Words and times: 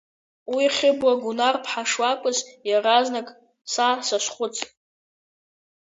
Уи 0.53 0.65
Хьыбла 0.75 1.13
Гунар-ԥҳа 1.21 1.83
шлакәыз 1.89 2.37
иаразнак 2.69 3.27
са 3.71 3.87
сназхуцт. 4.07 4.61